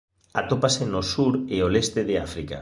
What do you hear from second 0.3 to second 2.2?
Atópase no sur e o leste de